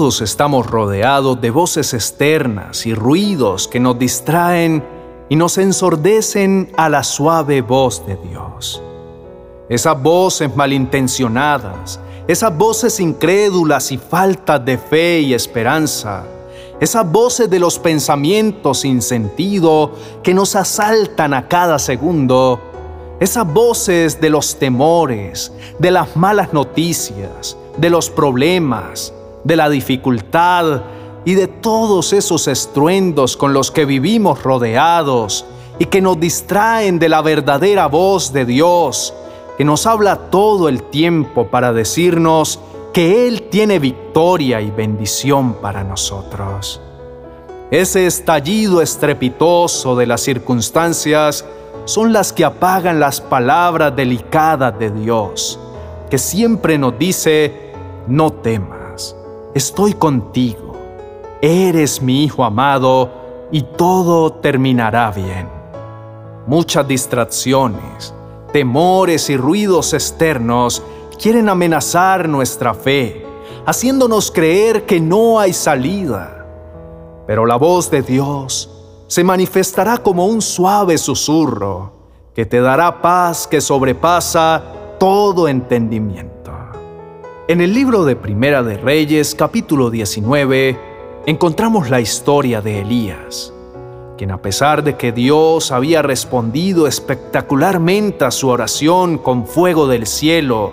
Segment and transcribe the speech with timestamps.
[0.00, 4.82] Todos estamos rodeados de voces externas y ruidos que nos distraen
[5.28, 8.82] y nos ensordecen a la suave voz de Dios.
[9.68, 16.24] Esas voces malintencionadas, esas voces incrédulas y faltas de fe y esperanza,
[16.80, 19.92] esas voces de los pensamientos sin sentido
[20.22, 22.58] que nos asaltan a cada segundo,
[23.20, 29.12] esas voces de los temores, de las malas noticias, de los problemas,
[29.44, 30.82] de la dificultad
[31.24, 35.44] y de todos esos estruendos con los que vivimos rodeados
[35.78, 39.14] y que nos distraen de la verdadera voz de Dios,
[39.56, 42.60] que nos habla todo el tiempo para decirnos
[42.92, 46.80] que Él tiene victoria y bendición para nosotros.
[47.70, 51.44] Ese estallido estrepitoso de las circunstancias
[51.84, 55.58] son las que apagan las palabras delicadas de Dios,
[56.10, 57.72] que siempre nos dice,
[58.08, 58.79] no temas,
[59.54, 60.76] estoy contigo,
[61.40, 63.10] eres mi Hijo amado
[63.50, 65.48] y todo terminará bien.
[66.46, 68.14] Muchas distracciones,
[68.52, 70.82] temores y ruidos externos
[71.20, 73.26] quieren amenazar nuestra fe,
[73.66, 76.46] haciéndonos creer que no hay salida.
[77.26, 78.70] Pero la voz de Dios
[79.06, 81.92] se manifestará como un suave susurro
[82.34, 84.62] que te dará paz que sobrepasa
[84.98, 86.29] todo entendimiento.
[87.50, 90.78] En el libro de Primera de Reyes, capítulo 19,
[91.26, 93.52] encontramos la historia de Elías,
[94.16, 100.06] quien a pesar de que Dios había respondido espectacularmente a su oración con fuego del
[100.06, 100.72] cielo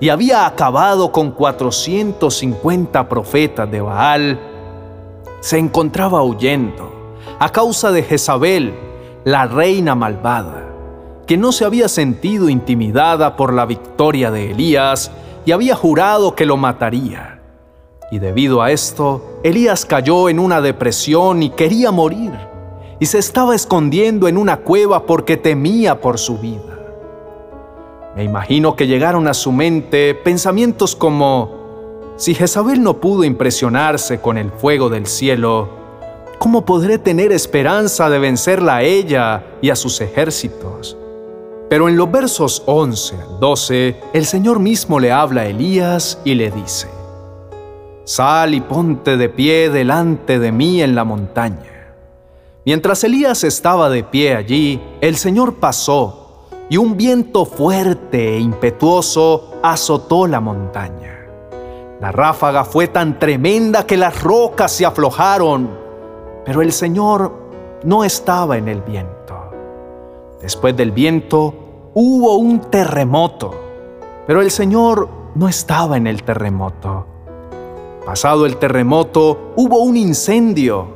[0.00, 4.38] y había acabado con 450 profetas de Baal,
[5.40, 8.74] se encontraba huyendo a causa de Jezabel,
[9.24, 10.68] la reina malvada,
[11.26, 15.10] que no se había sentido intimidada por la victoria de Elías
[15.48, 17.40] y había jurado que lo mataría.
[18.10, 22.32] Y debido a esto, Elías cayó en una depresión y quería morir,
[23.00, 26.78] y se estaba escondiendo en una cueva porque temía por su vida.
[28.14, 34.36] Me imagino que llegaron a su mente pensamientos como, si Jezabel no pudo impresionarse con
[34.36, 35.70] el fuego del cielo,
[36.38, 40.98] ¿cómo podré tener esperanza de vencerla a ella y a sus ejércitos?
[41.68, 46.34] Pero en los versos 11 al 12, el Señor mismo le habla a Elías y
[46.34, 46.88] le dice,
[48.04, 51.94] Sal y ponte de pie delante de mí en la montaña.
[52.64, 59.54] Mientras Elías estaba de pie allí, el Señor pasó y un viento fuerte e impetuoso
[59.62, 61.26] azotó la montaña.
[62.00, 65.88] La ráfaga fue tan tremenda que las rocas se aflojaron
[66.48, 67.30] pero el Señor
[67.84, 69.37] no estaba en el viento.
[70.40, 73.54] Después del viento hubo un terremoto,
[74.26, 77.06] pero el Señor no estaba en el terremoto.
[78.04, 80.86] Pasado el terremoto hubo un incendio,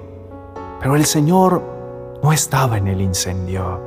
[0.81, 1.63] pero el Señor
[2.23, 3.81] no estaba en el incendio.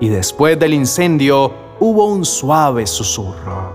[0.00, 3.72] Y después del incendio hubo un suave susurro.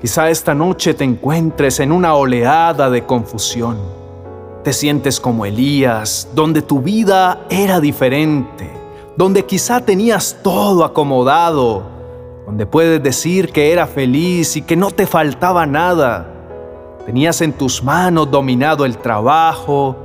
[0.00, 3.96] Quizá esta noche te encuentres en una oleada de confusión
[4.66, 8.68] te sientes como Elías, donde tu vida era diferente,
[9.16, 11.82] donde quizá tenías todo acomodado,
[12.46, 16.32] donde puedes decir que era feliz y que no te faltaba nada.
[17.06, 19.96] Tenías en tus manos dominado el trabajo,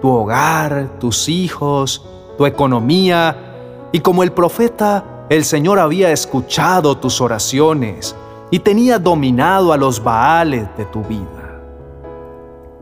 [0.00, 2.04] tu hogar, tus hijos,
[2.38, 8.14] tu economía, y como el profeta, el Señor había escuchado tus oraciones
[8.50, 11.40] y tenía dominado a los Baales de tu vida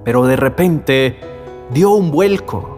[0.09, 1.21] pero de repente
[1.71, 2.78] dio un vuelco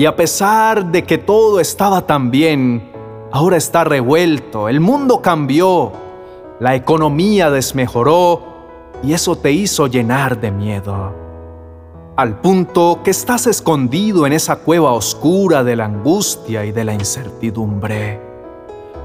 [0.00, 2.90] y a pesar de que todo estaba tan bien,
[3.30, 5.92] ahora está revuelto, el mundo cambió,
[6.58, 8.40] la economía desmejoró
[9.02, 11.12] y eso te hizo llenar de miedo.
[12.16, 16.94] Al punto que estás escondido en esa cueva oscura de la angustia y de la
[16.94, 18.18] incertidumbre.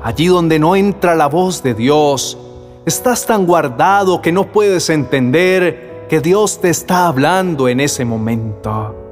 [0.02, 2.38] Allí donde no entra la voz de Dios,
[2.86, 9.05] estás tan guardado que no puedes entender que Dios te está hablando en ese momento.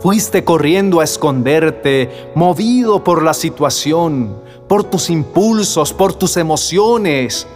[0.00, 4.34] Fuiste corriendo a esconderte, movido por la situación,
[4.66, 7.46] por tus impulsos, por tus emociones,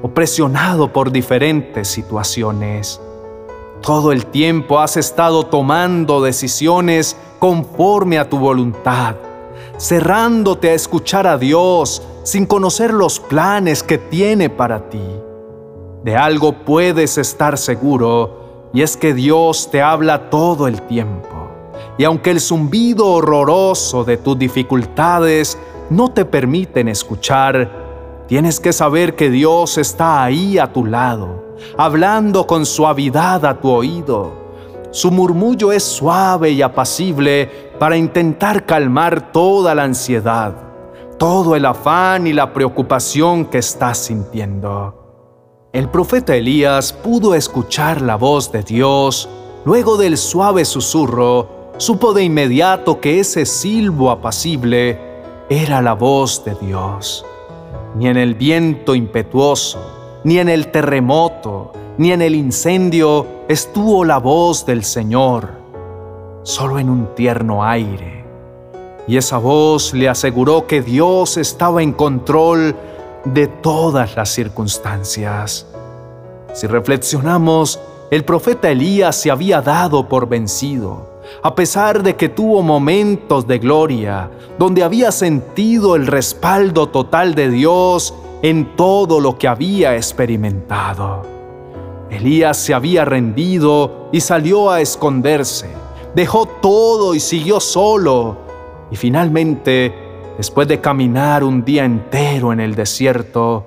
[0.00, 3.00] o presionado por diferentes situaciones.
[3.82, 9.16] Todo el tiempo has estado tomando decisiones conforme a tu voluntad,
[9.76, 15.02] cerrándote a escuchar a Dios sin conocer los planes que tiene para ti.
[16.04, 21.29] De algo puedes estar seguro, y es que Dios te habla todo el tiempo.
[22.00, 25.58] Y aunque el zumbido horroroso de tus dificultades
[25.90, 27.80] no te permiten escuchar,
[28.30, 33.68] Tienes que saber que Dios está ahí a tu lado, hablando con suavidad a tu
[33.68, 34.30] oído.
[34.92, 40.54] Su murmullo es suave y apacible para intentar calmar toda la ansiedad,
[41.18, 45.68] todo el afán y la preocupación que estás sintiendo.
[45.72, 49.28] El profeta Elías pudo escuchar la voz de Dios,
[49.64, 55.00] luego del suave susurro, supo de inmediato que ese silbo apacible
[55.48, 57.24] era la voz de Dios
[57.96, 59.80] ni en el viento impetuoso,
[60.24, 65.50] ni en el terremoto, ni en el incendio estuvo la voz del Señor,
[66.42, 68.24] solo en un tierno aire.
[69.06, 72.76] Y esa voz le aseguró que Dios estaba en control
[73.24, 75.66] de todas las circunstancias.
[76.52, 77.80] Si reflexionamos,
[78.10, 83.58] el profeta Elías se había dado por vencido a pesar de que tuvo momentos de
[83.58, 91.22] gloria, donde había sentido el respaldo total de Dios en todo lo que había experimentado.
[92.10, 95.70] Elías se había rendido y salió a esconderse,
[96.14, 98.36] dejó todo y siguió solo,
[98.90, 99.94] y finalmente,
[100.36, 103.66] después de caminar un día entero en el desierto,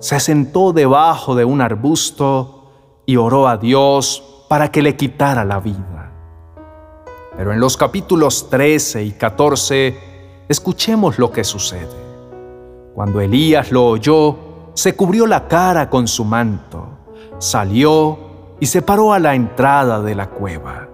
[0.00, 2.70] se sentó debajo de un arbusto
[3.04, 6.12] y oró a Dios para que le quitara la vida.
[7.38, 9.96] Pero en los capítulos 13 y 14
[10.48, 11.86] escuchemos lo que sucede.
[12.96, 14.36] Cuando Elías lo oyó,
[14.74, 16.88] se cubrió la cara con su manto,
[17.38, 18.18] salió
[18.58, 20.88] y se paró a la entrada de la cueva.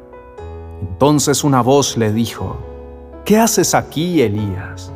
[0.82, 2.58] Entonces una voz le dijo,
[3.25, 4.93] ¿qué haces aquí, Elías?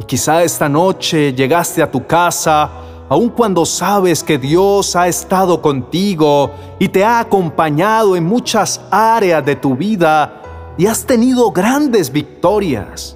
[0.00, 2.68] Y quizá esta noche llegaste a tu casa
[3.08, 9.44] aun cuando sabes que Dios ha estado contigo y te ha acompañado en muchas áreas
[9.44, 10.39] de tu vida
[10.80, 13.14] y has tenido grandes victorias,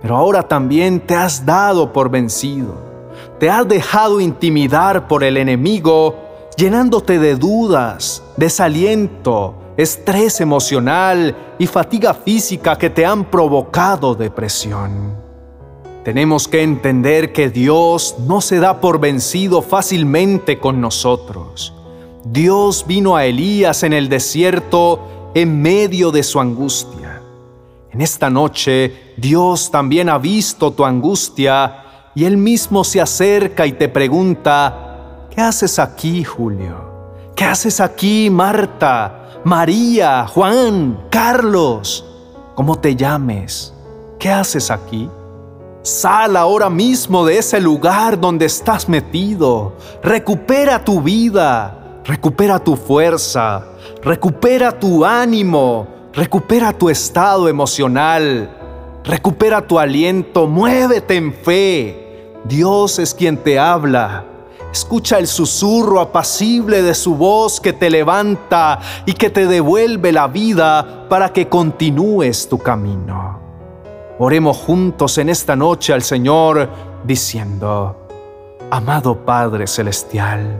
[0.00, 2.74] pero ahora también te has dado por vencido.
[3.38, 6.16] Te has dejado intimidar por el enemigo,
[6.56, 15.16] llenándote de dudas, desaliento, estrés emocional y fatiga física que te han provocado depresión.
[16.02, 21.74] Tenemos que entender que Dios no se da por vencido fácilmente con nosotros.
[22.24, 27.20] Dios vino a Elías en el desierto en medio de su angustia.
[27.92, 31.84] En esta noche Dios también ha visto tu angustia
[32.14, 37.30] y Él mismo se acerca y te pregunta, ¿qué haces aquí, Julio?
[37.34, 42.02] ¿Qué haces aquí, Marta, María, Juan, Carlos?
[42.54, 43.74] ¿Cómo te llames?
[44.18, 45.06] ¿Qué haces aquí?
[45.82, 49.74] Sal ahora mismo de ese lugar donde estás metido.
[50.02, 51.85] Recupera tu vida.
[52.06, 53.76] Recupera tu fuerza
[54.06, 58.48] recupera tu ánimo, recupera tu estado emocional,
[59.04, 62.32] recupera tu aliento, muévete en fe.
[62.44, 64.24] Dios es quien te habla.
[64.72, 70.28] Escucha el susurro apacible de su voz que te levanta y que te devuelve la
[70.28, 73.40] vida para que continúes tu camino.
[74.20, 76.68] Oremos juntos en esta noche al Señor
[77.04, 78.06] diciendo,
[78.70, 80.58] Amado Padre Celestial,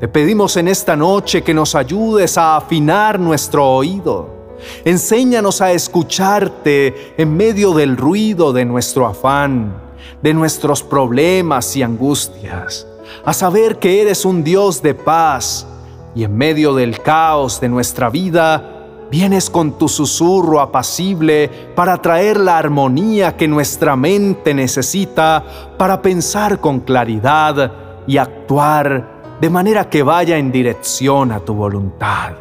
[0.00, 4.56] te pedimos en esta noche que nos ayudes a afinar nuestro oído.
[4.82, 9.74] Enséñanos a escucharte en medio del ruido de nuestro afán,
[10.22, 12.86] de nuestros problemas y angustias,
[13.26, 15.66] a saber que eres un Dios de paz
[16.14, 22.40] y en medio del caos de nuestra vida, vienes con tu susurro apacible para traer
[22.40, 25.44] la armonía que nuestra mente necesita
[25.76, 27.72] para pensar con claridad
[28.06, 32.32] y actuar de manera que vaya en dirección a tu voluntad.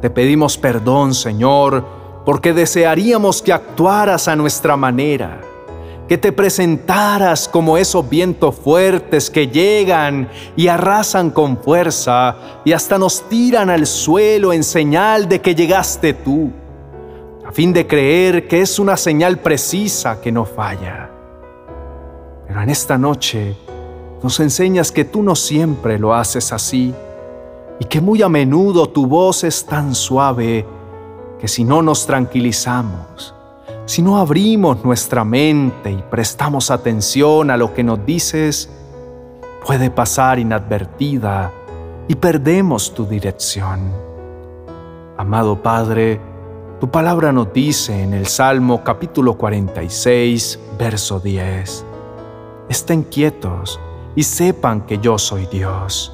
[0.00, 1.84] Te pedimos perdón, Señor,
[2.24, 5.40] porque desearíamos que actuaras a nuestra manera,
[6.08, 12.98] que te presentaras como esos vientos fuertes que llegan y arrasan con fuerza y hasta
[12.98, 16.50] nos tiran al suelo en señal de que llegaste tú,
[17.46, 21.10] a fin de creer que es una señal precisa que no falla.
[22.46, 23.56] Pero en esta noche,
[24.24, 26.94] nos enseñas que tú no siempre lo haces así
[27.78, 30.66] y que muy a menudo tu voz es tan suave
[31.38, 33.34] que si no nos tranquilizamos,
[33.84, 38.70] si no abrimos nuestra mente y prestamos atención a lo que nos dices,
[39.66, 41.52] puede pasar inadvertida
[42.08, 43.92] y perdemos tu dirección.
[45.18, 46.18] Amado Padre,
[46.80, 51.84] tu palabra nos dice en el Salmo capítulo 46, verso 10,
[52.70, 53.78] estén quietos
[54.16, 56.12] y sepan que yo soy Dios.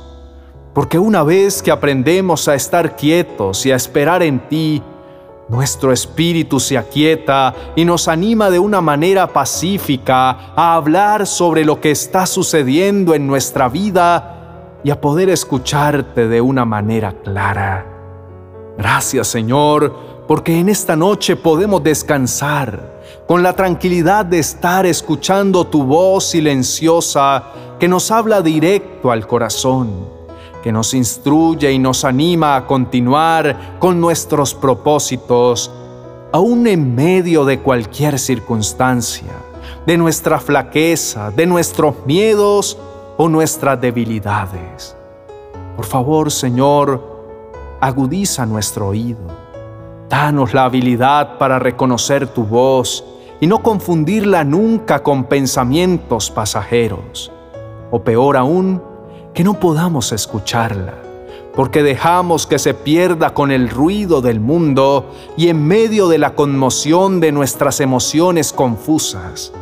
[0.75, 4.83] Porque una vez que aprendemos a estar quietos y a esperar en ti,
[5.49, 11.81] nuestro espíritu se aquieta y nos anima de una manera pacífica a hablar sobre lo
[11.81, 17.85] que está sucediendo en nuestra vida y a poder escucharte de una manera clara.
[18.79, 22.90] Gracias Señor, porque en esta noche podemos descansar
[23.27, 27.45] con la tranquilidad de estar escuchando tu voz silenciosa
[27.79, 30.21] que nos habla directo al corazón
[30.63, 35.71] que nos instruye y nos anima a continuar con nuestros propósitos,
[36.33, 39.33] aún en medio de cualquier circunstancia,
[39.87, 42.79] de nuestra flaqueza, de nuestros miedos
[43.17, 44.97] o nuestras debilidades.
[45.77, 47.03] Por favor, Señor,
[47.81, 49.50] agudiza nuestro oído.
[50.11, 53.05] Danos la habilidad para reconocer tu voz
[53.39, 57.31] y no confundirla nunca con pensamientos pasajeros.
[57.93, 58.83] O peor aún,
[59.33, 60.95] que no podamos escucharla,
[61.55, 66.35] porque dejamos que se pierda con el ruido del mundo y en medio de la
[66.35, 69.53] conmoción de nuestras emociones confusas.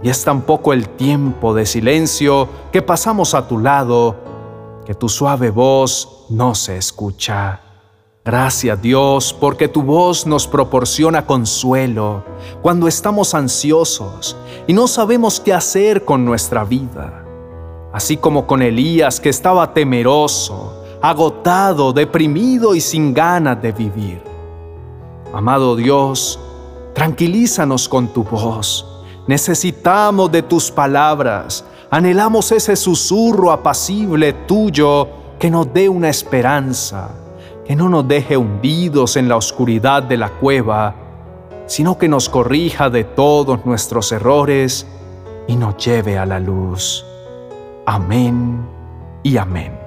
[0.00, 4.14] Y es tampoco el tiempo de silencio que pasamos a tu lado,
[4.86, 7.71] que tu suave voz no se escucha.
[8.24, 12.24] Gracias Dios porque tu voz nos proporciona consuelo
[12.62, 14.36] cuando estamos ansiosos
[14.66, 17.22] y no sabemos qué hacer con nuestra vida
[17.92, 24.22] así como con Elías que estaba temeroso, agotado, deprimido y sin ganas de vivir.
[25.32, 26.40] Amado Dios,
[26.94, 28.86] tranquilízanos con tu voz.
[29.26, 31.64] Necesitamos de tus palabras.
[31.90, 37.10] Anhelamos ese susurro apacible tuyo que nos dé una esperanza,
[37.66, 40.94] que no nos deje hundidos en la oscuridad de la cueva,
[41.66, 44.86] sino que nos corrija de todos nuestros errores
[45.46, 47.04] y nos lleve a la luz.
[47.86, 48.66] Amén
[49.22, 49.81] y amén.